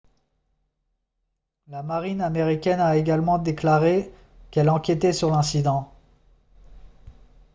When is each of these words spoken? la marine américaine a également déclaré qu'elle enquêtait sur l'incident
la 1.67 1.83
marine 1.83 2.21
américaine 2.23 2.79
a 2.79 2.97
également 2.97 3.37
déclaré 3.37 4.11
qu'elle 4.49 4.71
enquêtait 4.71 5.13
sur 5.13 5.29
l'incident 5.29 5.93